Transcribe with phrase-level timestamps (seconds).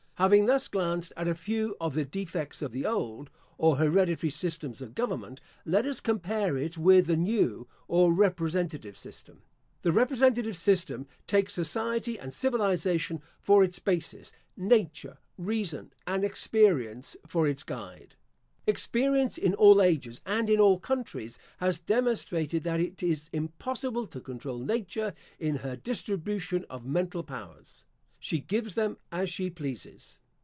[0.21, 4.79] Having thus glanced at a few of the defects of the old, or hereditary systems
[4.79, 9.41] of government, let us compare it with the new, or representative system.
[9.81, 17.47] The representative system takes society and civilisation for its basis; nature, reason, and experience, for
[17.47, 18.13] its guide.
[18.67, 24.21] Experience, in all ages, and in all countries, has demonstrated that it is impossible to
[24.21, 27.85] control Nature in her distribution of mental powers.
[28.23, 30.19] She gives them as she pleases.